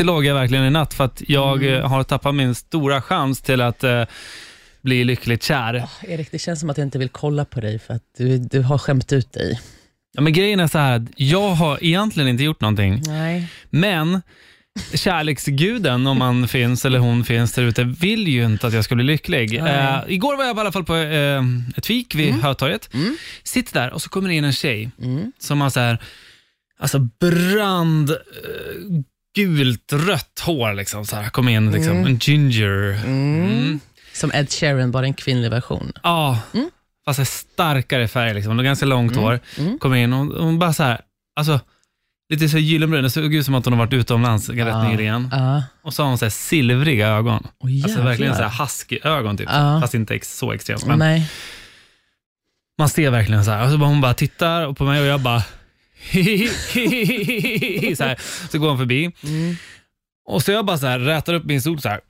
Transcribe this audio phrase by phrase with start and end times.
[0.00, 1.74] lite låg verkligen i natt för att jag Mm.
[1.80, 4.04] eh, har tappat min stora chans till att eh,
[4.82, 5.84] bli lyckligt kär.
[6.02, 8.60] Erik, det känns som att jag inte vill kolla på dig för att du, du
[8.62, 9.60] har skämt ut dig.
[10.12, 13.48] Ja, men grejen är så här, jag har egentligen inte gjort någonting, Nej.
[13.70, 14.22] men
[14.94, 18.94] kärleksguden, om man finns eller hon finns där ute, vill ju inte att jag ska
[18.94, 19.54] bli lycklig.
[19.58, 21.42] Eh, igår var jag i alla fall på eh,
[21.76, 22.94] ett fik vid Hötorget.
[22.94, 23.16] Mm.
[23.44, 25.32] Sitter där och så kommer det in en tjej Mm.
[25.38, 25.98] som har så här,
[26.78, 28.16] alltså brand eh,
[29.36, 30.72] gult rött hår.
[30.74, 33.00] Liksom, så här, kom in, liksom, en ginger.
[33.04, 33.80] Mm.
[34.12, 35.92] Som Ed Sheeran, bara en kvinnlig version.
[36.02, 36.70] Ja, Mm.
[37.04, 38.34] fast starkare färg.
[38.34, 38.58] Liksom.
[38.58, 39.40] och ganska långt hår.
[39.58, 39.78] Mm.
[39.78, 41.00] Kom in och hon bara så här,
[41.36, 41.60] alltså,
[42.32, 43.02] lite så gyllenbrun.
[43.04, 44.88] Det såg ut som att hon har varit utomlands rätt Ja.
[44.88, 45.28] nyligen.
[45.32, 45.62] Ja.
[45.82, 47.46] Och så har hon så här silvriga ögon.
[47.60, 49.48] Oj, Alltså verkligen så här husky-ögon typ.
[49.52, 49.80] Ja.
[49.80, 50.86] Fast inte ex- så extremt.
[50.86, 51.30] Men Nej.
[52.78, 53.64] man ser verkligen så här.
[53.64, 55.42] Och så bara, hon bara tittar på mig och jag bara
[57.96, 58.18] så, här.
[58.50, 59.10] så går hon förbi.
[59.24, 59.56] Mm.
[60.28, 62.00] Och så jag bara så här, rätar upp min stol så här.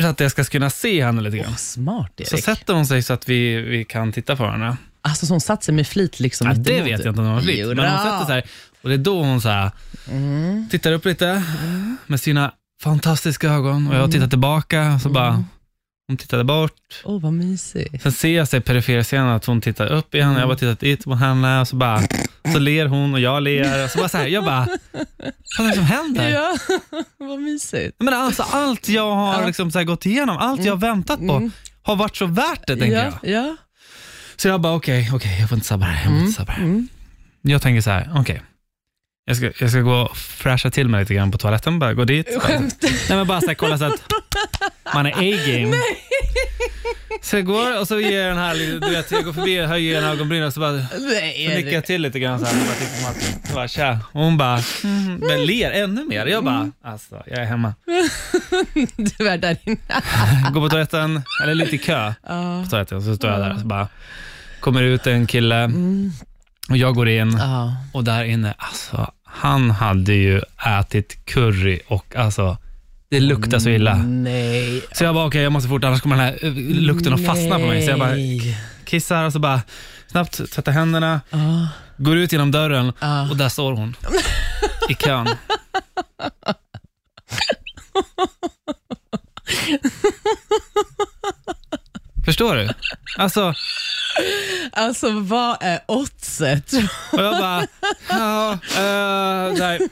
[0.00, 1.46] Så att jag ska kunna se henne lite grann.
[1.50, 2.28] Åh, smart Erik.
[2.28, 4.76] Så sätter hon sig så att vi, vi kan titta på varandra.
[5.02, 7.26] Alltså så hon satt sig med flit liksom Ja, det vet jag inte om hon
[7.34, 7.66] har flit.
[7.66, 8.42] Men hon sätter sig
[8.82, 9.70] och det är då hon så här,
[10.10, 10.68] Mm.
[10.70, 11.42] tittar upp lite
[12.06, 15.44] med sina fantastiska ögon och jag tittar tillbaka och så bara,
[16.08, 16.72] hon tittade bort.
[17.04, 18.02] Åh, vad mysigt.
[18.02, 21.04] Sen ser jag sig periferscenen att hon tittar upp igen och jag bara tittar dit
[21.04, 22.02] på henne och så bara,
[22.52, 23.84] så ler hon och jag ler.
[23.84, 24.68] Och så bara så här, jag bara,
[25.58, 26.30] vad är det som händer?
[26.30, 26.56] Ja,
[27.18, 27.96] vad mysigt.
[27.98, 31.32] Men alltså, allt jag har liksom så här gått igenom, allt jag har väntat på,
[31.34, 31.50] Mm.
[31.82, 33.32] har varit så värt det, tänker ja, jag.
[33.46, 33.56] ja.
[34.36, 36.04] Så jag bara, okej, okej, jag får inte sabba det här.
[36.10, 36.64] Jag, får inte sabba det här.
[36.64, 36.88] Mm.
[37.42, 38.42] jag tänker så här, okej.
[39.24, 42.04] Jag ska, jag ska gå och fräscha till mig lite grann på toaletten, bara gå
[42.04, 42.28] dit.
[42.40, 42.76] Skämt.
[42.82, 44.02] nej men bara så här, kolla så att
[44.94, 45.76] man är A-game.
[47.30, 49.98] Så jag går och så ger den här, du vet, jag går förbi och höjer
[49.98, 52.54] en ögonbryn och så bara Nej, så nickar jag till lite grann så här.
[52.60, 53.54] och Bara tittar på Martin.
[53.54, 53.98] Bara, tja.
[54.12, 56.26] Och hon bara, mm, men ler ännu mer.
[56.26, 57.74] Jag bara, alltså jag är hemma.
[58.96, 59.76] Du är där inne.
[60.52, 62.14] Går på toaletten, eller lite i kö
[62.64, 63.02] på toaletten.
[63.02, 63.88] Så står jag där och så bara,
[64.60, 65.70] kommer ut en kille
[66.70, 67.40] och jag går in
[67.92, 70.40] och där inne, alltså han hade ju
[70.80, 72.56] ätit curry och alltså
[73.10, 73.94] det luktar så illa.
[73.96, 74.82] Nej.
[74.92, 77.58] Så jag bara, okej jag måste fort annars kommer den här eh, lukten att fastna
[77.58, 77.82] på mig.
[77.84, 78.58] Så jag bara Nej.
[78.84, 79.60] kissar och så bara
[80.06, 81.68] snabbt tvättar händerna, Ja.
[81.96, 83.30] går ut genom dörren Ja.
[83.30, 83.96] och där står hon
[84.88, 85.28] i kön.
[92.24, 92.68] Förstår du?
[93.16, 93.54] Alltså,
[94.72, 95.80] Alltså vad är
[96.42, 96.72] oddset?
[97.12, 97.66] och jag bara,
[98.08, 99.88] ja, eh, nej.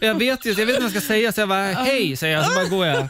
[0.00, 2.36] Jag vet ju, jag vet inte vad jag ska säga, så jag bara, hej, säger
[2.36, 3.08] jag, så bara går jag.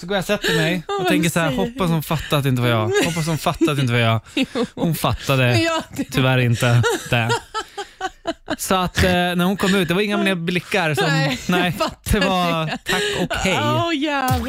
[0.00, 2.48] Så går jag och sätter mig och tänker så här, hoppas hon fattar att det
[2.48, 2.90] inte var jag.
[3.04, 4.20] Hoppas hon fattar att det inte var jag.
[4.74, 7.30] Hon fattade Ja, det- tyvärr inte det.
[8.58, 11.64] Så att eh, när hon kom ut, det var inga mer blickar som, Nej, nej,
[11.64, 13.58] jag fattar det var tack och hej.
[13.62, 14.40] Åh jävlar.